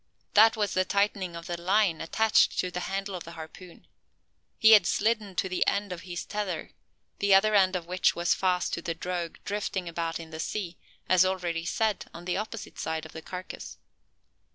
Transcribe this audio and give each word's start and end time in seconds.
That 0.33 0.57
was 0.57 0.73
the 0.73 0.83
tightening 0.83 1.35
of 1.35 1.45
the 1.45 1.61
line 1.61 2.01
attached 2.01 2.57
to 2.57 2.71
the 2.71 2.79
handle 2.89 3.13
of 3.13 3.23
the 3.23 3.33
harpoon. 3.33 3.85
He 4.57 4.71
had 4.71 4.87
slidden 4.87 5.35
to 5.35 5.47
the 5.47 5.63
end 5.67 5.93
of 5.93 6.01
his 6.01 6.25
tether, 6.25 6.71
the 7.19 7.35
other 7.35 7.53
end 7.53 7.75
of 7.75 7.85
which 7.85 8.15
was 8.15 8.33
fast 8.33 8.73
to 8.73 8.81
the 8.81 8.95
drogue 8.95 9.37
drifting 9.45 9.87
about 9.87 10.19
in 10.19 10.31
the 10.31 10.39
sea, 10.39 10.75
as 11.07 11.23
already 11.23 11.65
said, 11.65 12.07
on 12.15 12.25
the 12.25 12.37
opposite 12.37 12.79
side 12.79 13.05
of 13.05 13.11
the 13.11 13.21
carcass. 13.21 13.77